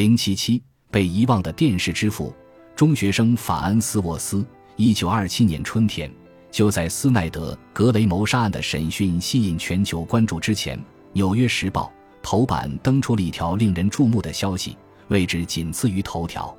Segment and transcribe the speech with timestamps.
[0.00, 2.34] 零七七被遗忘的电视之父，
[2.74, 4.42] 中学生法恩斯沃斯。
[4.76, 6.10] 一九二七年春天，
[6.50, 10.78] 就在斯奈德格雷谋杀案的审讯吸引全球关注之前，
[11.12, 11.92] 《纽约时报》
[12.22, 14.74] 头版登出了一条令人注目的消息，
[15.08, 16.46] 位置仅次于头条。《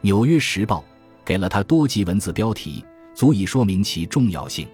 [0.00, 0.78] 纽约时报》
[1.24, 2.84] 给了他多级文字标题，
[3.16, 4.64] 足以说明其重要性。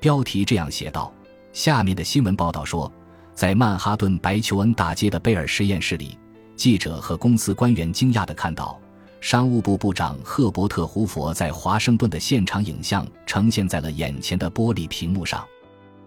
[0.00, 1.12] 标题这样写道
[1.52, 2.90] ：“下面的新闻报道说，
[3.34, 6.16] 在曼哈顿白求恩大街的贝尔实验室里。”
[6.62, 8.80] 记者和公司官员惊讶地看到，
[9.20, 15.44] 商务部部长赫伯特·胡佛在华盛顿的现场影像呈现在了眼前的玻璃屏幕上，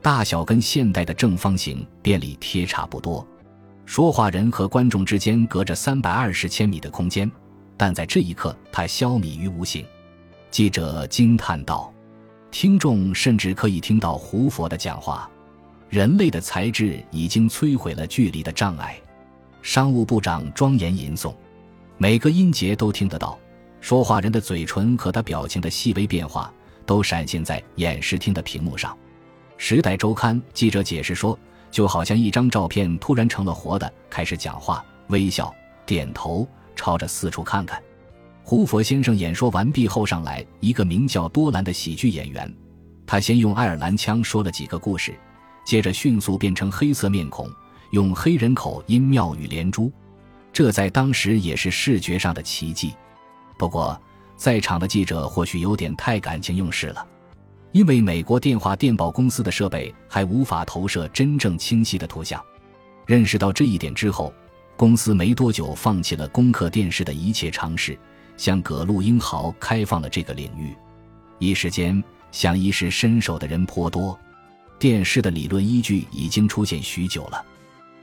[0.02, 3.27] 大小跟现代的正方形便利贴差不多。
[3.86, 7.30] 说话人和观众之间隔着三百二十千米的空间，
[7.76, 9.85] 但在这一刻，他消弭于无形。
[10.52, 11.94] 记者惊叹道
[12.49, 15.30] ：“听众甚至可以听到胡佛的讲话。
[15.90, 18.98] 人类的才智已经摧毁了距离的障碍。”
[19.66, 21.34] 商务部长庄严吟诵，
[21.98, 23.36] 每个音节都听得到。
[23.82, 26.54] 说话人的嘴唇和他表情的细微变化
[26.85, 28.94] 都闪现在演示厅的屏幕上。
[29.57, 31.38] 《时代周刊》记者解释说，
[31.72, 35.52] 就好像一张照片突然成了活的，开始讲话、微笑、
[35.84, 37.82] 点头，朝着四处看看。
[38.44, 42.55] 胡佛先生演说完毕后，上来一个名叫多兰的喜剧演员，
[43.07, 45.16] 他先用爱尔兰腔说了几个故事，
[45.66, 47.50] 接着迅速变成黑色面孔。
[47.91, 49.91] 用黑人口音妙语连珠，
[50.52, 52.94] 这在当时也是视觉上的奇迹。
[53.58, 54.00] 不过，
[54.36, 57.06] 在场的记者或许有点太感情用事了，
[57.72, 62.41] 因为美国电话电报公司的设备还无法投射真正清晰的图像。
[63.06, 64.34] 认识到这一点之后，
[64.75, 67.97] 公司没多久放弃了攻克电视的一切尝试，
[68.36, 70.75] 向葛路英豪开放了这个领域。
[71.40, 74.18] 一时间，想一试身手的人颇多。
[74.78, 77.46] 电视的理论依据已经出现许久了。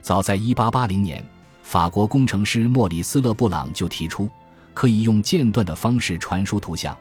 [0.02, 1.24] 早在1880年，
[1.62, 4.28] 法国工程师莫里斯·勒布朗就提出，
[4.74, 6.96] 可以用间断的方式传输图像。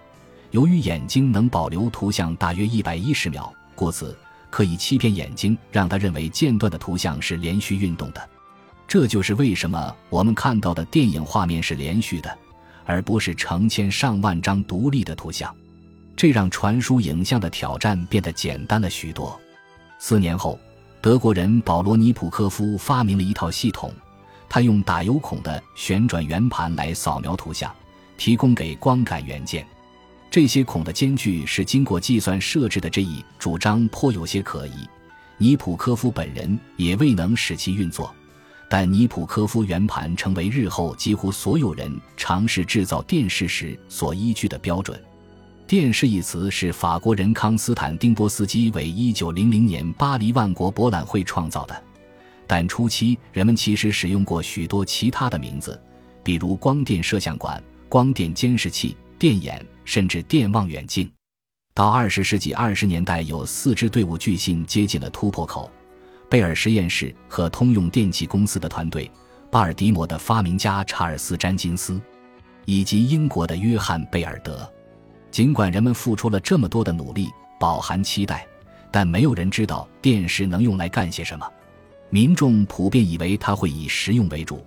[0.51, 4.15] 由于眼睛能保留图像大约110秒，故此
[4.51, 8.29] 可以欺骗眼睛，让他认为间断的图像是连续运动的。
[8.87, 12.37] 这就是为什么我们看到的电影画面是连续的，
[12.85, 15.53] 而不是成千上万张独立的图像。
[16.15, 19.39] 这让传输影像的挑战变得简单了许多。
[19.97, 20.59] 四年后。
[21.01, 23.91] 德国人保罗·尼普科夫发明了一套系统，
[24.47, 27.73] 他用打油孔的旋转圆盘来扫描图像，
[28.17, 29.65] 提供给光感元件。
[30.29, 32.87] 这些孔的间距是经过计算设置的。
[32.87, 34.87] 这一主张颇有些可疑，
[35.39, 38.13] 尼普科夫本人也未能使其运作。
[38.69, 45.03] 但尼普科夫圆盘成为日后几乎所有人尝试制造电视时所依据的标准。
[45.71, 51.83] 电视一词是法国人康斯坦丁波斯基为一九零零年巴黎万国博览会创造的，
[52.45, 55.81] 但初期人们其实使用过许多其他的名字，
[56.25, 61.09] 比如光电摄像馆、光电监视器、电眼，甚至电望远镜。
[61.73, 65.71] 到二十世纪二十年代，有四支队伍巨信接近了突破口：
[66.29, 69.09] 贝尔实验室和通用电气公司的团队、
[69.49, 71.97] 巴尔的摩的发明家查尔斯·詹金斯，
[72.65, 74.69] 以及英国的约翰·贝尔德。
[75.31, 78.45] 尽管人们付出了这么多的努力，饱含期待，
[78.91, 81.49] 但没有人知道电视能用来干些什么。
[82.09, 84.61] 民众普遍以为它会以实用为主。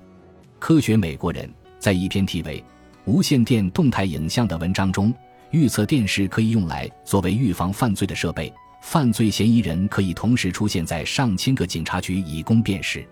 [0.58, 1.48] 科学美国人
[1.78, 2.58] 在一篇题为
[3.04, 5.12] 《无线电动态影像》的文章中，
[5.50, 13.06] 预测电视可以用来作为预防犯罪的设备，犯罪嫌疑人可以同时出现在上千个警察局以供辨识。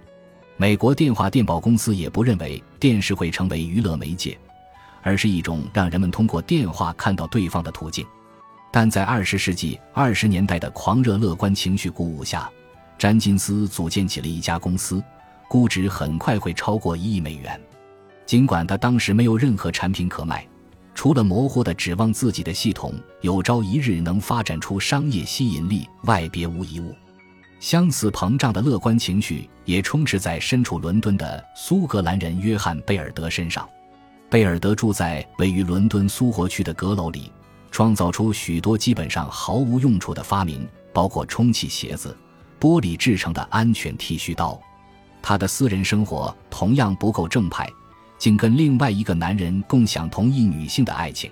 [0.57, 4.39] 美国电话电报公司也不认为电视会成为娱乐媒介。
[5.03, 8.07] 而是一种让人们通过电话看到对方的途径，
[8.71, 12.51] 但在二十世纪二十年代的狂热乐观情绪鼓舞下，
[12.97, 15.03] 詹金斯组建起了一家公司，
[15.49, 17.61] 估值很快会超过一亿美元。
[18.25, 20.47] 尽管他当时没有任何产品可卖，
[20.95, 26.95] 除了模糊的指望自己的系统有朝一日能发展出商业吸引力外，别无一物。
[27.61, 33.69] 相似膨胀的乐观情绪也充斥在身处伦敦的苏格兰人约翰·贝尔德身上。
[34.33, 37.31] 贝尔德住在位于伦敦苏活区的阁楼里，
[37.71, 42.17] 创造出许多基本上毫无用处的发明，包括充气鞋子、
[42.59, 44.59] 玻璃制成的安全剃须刀。
[45.21, 47.69] 他的私人生活同样不够正派，
[48.17, 51.31] 竟跟另外一个男人共享同一女性的爱情。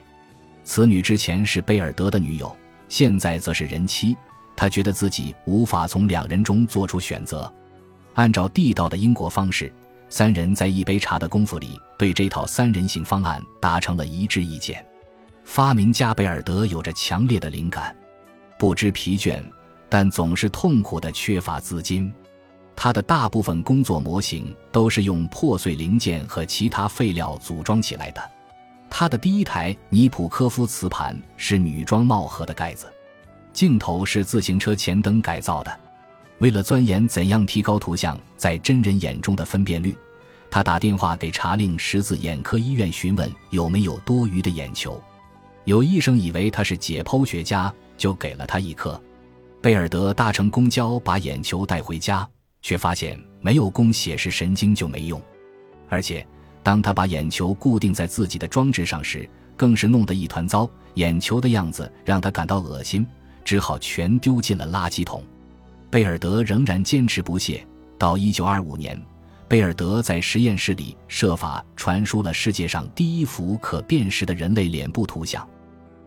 [0.63, 2.55] 此女之前是贝尔德的女友，
[2.91, 4.15] 现在则是人妻。
[4.55, 7.51] 他觉得自己无法从两人中做出选择。
[8.13, 9.73] 按照地道的英国方式。
[10.11, 14.85] 三人在一杯茶的功夫里，对这套三人行方案达成了一致意见。
[15.45, 17.97] 发明家贝尔德有着强烈的灵感，
[18.59, 19.41] 不知疲倦，
[19.89, 22.13] 但总是痛苦的缺乏资金。
[22.75, 28.31] 他的大部分工作模型都是用破碎零件和其他废料组装起来的。
[28.89, 32.93] 他的第一台尼普科夫磁盘是女装帽盒的盖子，
[33.53, 35.81] 镜头是自行车前灯改造的。
[36.41, 39.97] 为了钻研怎样提高图像在真人眼中的分辨率，
[40.51, 45.01] 他打电话给查令十字眼科医院询问有没有多余的眼球。
[45.65, 49.01] 有医生以为他是解剖学家，就给了他一颗。
[49.63, 52.29] 贝尔德搭乘公交把眼球带回家。
[52.63, 55.19] 却发现没有供血视神经就没用，
[55.89, 56.27] 而且
[56.63, 59.27] 当他把眼球固定在自己的装置上时，
[59.57, 60.69] 更是弄得一团糟。
[60.95, 63.07] 眼球的样子让他感到恶心，
[63.45, 65.25] 只好全丢进了垃圾桶。
[65.91, 67.67] 贝尔德仍然坚持不懈。
[67.99, 69.03] 到1925年，
[69.49, 75.47] 贝尔德在实验室里设法传输了世界上第一幅可辨识的人类脸部图像。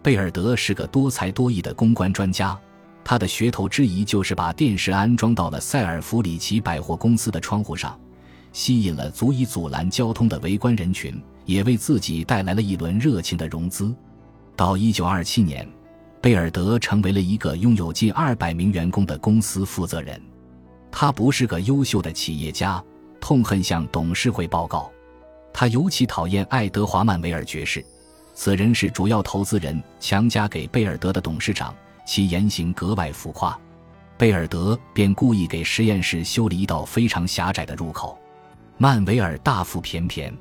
[0.01, 2.57] 贝尔德是个多才多艺的公关专家。
[3.03, 7.99] 他的噱头之一就是把电视安装到了塞尔弗里奇百货公司的窗户上，
[8.53, 13.93] 吸引了足以阻拦交通的围观人群，也为自己带来了一轮热情的融资。
[14.55, 15.67] 到1927年，
[16.23, 20.17] 贝尔德成为了一个拥有近200名员工的公司负责人。
[20.89, 22.81] 他不是个优秀的企业家，
[23.19, 24.89] 痛恨向董事会报告。
[25.51, 27.85] 他尤其讨厌爱德华·曼维尔爵士，
[28.33, 31.75] 此人是主要投资人强加给贝尔德的董事长。
[32.05, 33.59] 其言行格外浮夸，
[34.17, 38.17] 贝尔德便故意给实验室修了一道非常狭窄的入口。
[38.77, 40.33] 曼维尔大腹便便，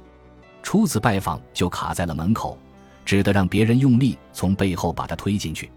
[0.63, 2.57] 初次拜访就卡在了门口，
[3.05, 5.71] 只得让别人用力从背后把他推进去。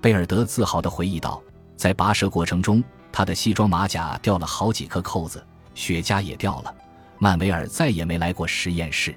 [0.00, 1.42] 贝尔德自豪地回忆道
[1.76, 2.82] ：“在跋涉过程中，
[3.12, 6.74] 他的西装马甲掉了好几颗扣子，雪茄也掉了。
[7.18, 9.14] 曼维尔再也没来过实验室。”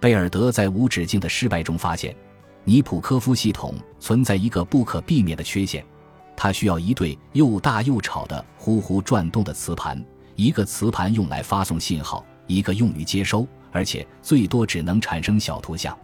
[0.00, 2.14] 贝尔德在无止境的失败中发现。
[2.66, 5.84] 尼普科夫系统存在一个不可避免的缺陷，
[6.34, 10.02] 它需要一对又大又吵的呼呼转动的磁盘，
[10.34, 15.94] 一个磁盘用来发送信号，一个用于接收，而且最多只能产生小图像。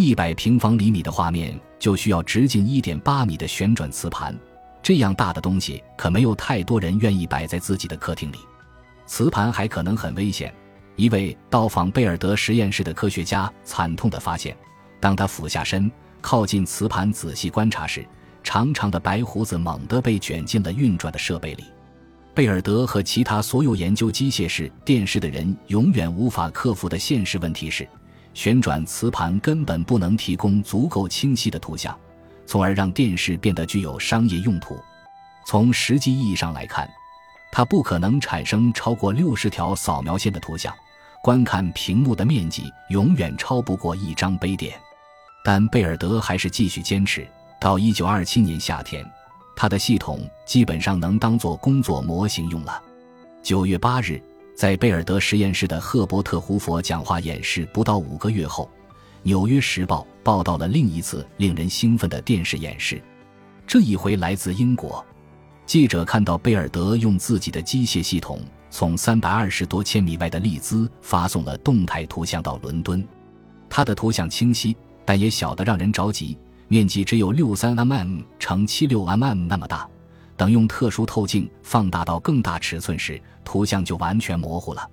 [0.00, 4.32] 一百平方厘米的画面就需要直径一点八米的旋转磁盘，
[4.80, 8.36] 这样大的东西可没有太多人愿意摆在自己的客厅里。
[9.06, 10.54] 磁盘还可能很危险，
[10.94, 14.56] 一位到访贝尔德实验室的科学家惨痛地发现。
[15.00, 15.90] 当他俯下身
[16.20, 18.06] 靠近磁盘仔细观察时，
[18.44, 21.64] 长长的白胡子猛地被卷进了运转的设备里。
[22.36, 27.88] 贝尔德和其他所有研究机械式电视的人永远无法克服的现实问题是，
[28.34, 31.98] 旋转磁盘根本不能提供足够清晰的图像，
[32.46, 34.78] 从而让电视变得具有商业用途。
[35.46, 36.88] 从实际意义上来看，
[37.50, 40.74] 它不可能产生超过六十条扫描线的图像，
[41.22, 44.78] 观看屏幕的面积永远超不过一张杯垫。
[45.44, 47.26] 但贝尔德还是继续坚持。
[47.60, 49.04] 到一九二七年夏天，
[49.56, 52.80] 他的系统基本上能当做工作模型用了。
[53.42, 54.22] 九月八日，
[54.58, 58.68] 在贝尔德实验室的赫伯特·胡佛讲话演示不到五个月后，
[59.22, 63.00] 《纽约时报》报道了另一次令人兴奋的电视演示。
[63.68, 65.06] 这一回来自英国，
[65.64, 73.06] 记者看到贝尔德用自己的机械系统从三百二十多千米外的利兹发送了动态图像到伦敦，
[73.70, 74.76] 他的图像清晰。
[75.04, 79.88] 但也小得让人着急，面积只有六三 mm 乘七六 mm 那么大。
[80.38, 84.88] 等用特殊透镜放大到更大尺寸时，图像就完全模糊了。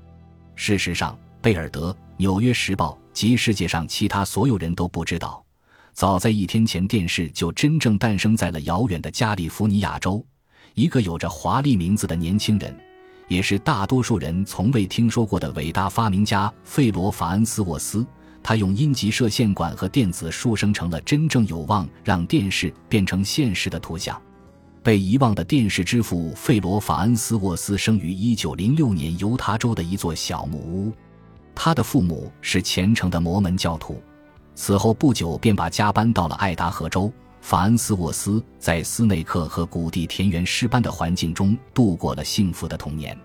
[0.55, 5.45] 事实上，贝尔德、《纽约时报》及世界上其他所有人都不知道，
[5.93, 10.25] 早在一天前，电视就真正诞生在了遥远的加利福尼亚州。
[10.73, 12.75] 一个有着华丽名字的年轻人，
[13.27, 18.03] 也是大多数人从未听说过的伟大发明家费罗·法恩斯沃斯。
[18.41, 24.19] 他用阴极射线管和电子束生成了真正有望让电视变成现实的图像。
[24.85, 30.93] 被遗忘的电视之父费罗·法恩斯沃斯生于1906年犹他州的一座小木屋，
[31.55, 33.99] 他的父母是虔诚的摩门教徒。
[34.53, 37.11] 此后不久便把家搬到了爱达荷州。
[37.41, 43.17] 法恩斯沃斯在斯内克和谷地田园诗般的环境中度过了幸福的童年。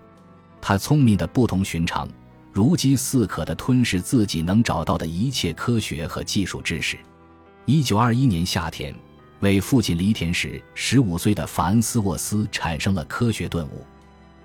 [0.59, 2.09] 他聪明的不同寻常。
[2.51, 6.97] 如饥似渴地吞噬自己能找到的一切科学和技术知识。
[7.65, 8.93] 一九二一年夏天，
[9.41, 13.85] 为父亲犁田时，十五岁的法恩斯沃斯产生了科学顿悟。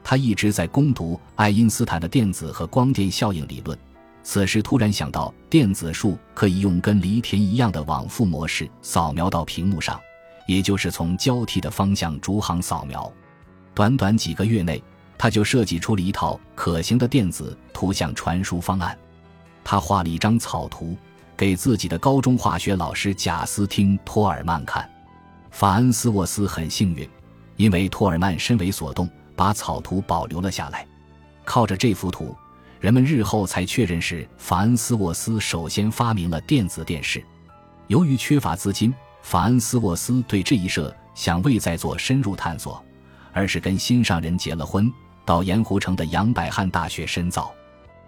[0.03, 3.79] 他一直在攻读爱因斯坦的电子和光电效应理论，
[4.23, 10.01] 此时突然想到，电子束可以用跟犁田一样的往复模式扫描到屏幕上，
[10.47, 13.11] 也就是从交替的方向逐行扫描。
[13.75, 14.83] 短短几个月内。
[15.19, 18.95] 他就设计出了一套可行的电子图像传输方案。
[19.65, 20.95] 他画了一张草图
[21.37, 24.89] 给自己的高中化学老师贾斯汀·托尔曼看。
[25.51, 27.09] 法恩斯沃斯很幸运，
[27.57, 30.87] 因为托尔曼身为所动，把草图保留了下来。
[31.45, 32.37] 靠着这幅图，
[32.81, 37.23] 人们日后才确认是法恩斯沃斯首先发明了电子电视。
[37.87, 42.85] 由于缺乏资金，法恩斯沃斯对这一设想未再做深入探索，
[43.33, 44.93] 而是跟心上人结了婚，
[45.25, 47.53] 到盐湖城的杨百翰大学深造。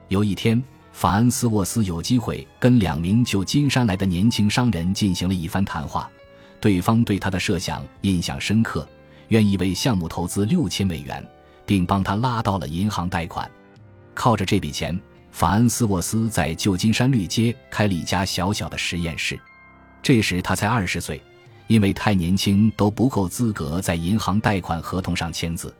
[0.08, 6.11] 有一天，法恩斯沃斯有机会跟两名旧金山来的年轻商人进行了一番谈话，
[6.61, 8.88] 对方对他的设想印象深刻，
[9.28, 11.25] 愿意为项目投资六千美元，
[11.64, 13.49] 并帮他拉到了银行贷款。
[14.12, 14.99] 靠着这笔钱，
[15.30, 19.38] 法恩斯沃斯在旧金山绿街开了一家小小的实验室。
[20.02, 21.23] 这时他才二十岁，
[21.68, 25.73] 因为太年轻都不够资格在银行贷款合同上签字。